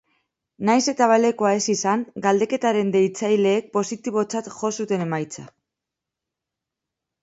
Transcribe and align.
Nahiz 0.69 0.79
eta 0.93 1.07
balekoa 1.11 1.51
ez 1.57 1.61
izan, 1.75 2.07
galdeketaren 2.25 2.91
deitzaileek 2.97 3.71
positibotzat 3.79 4.53
jo 4.59 4.75
zuten 4.83 5.09
emaitza. 5.11 5.51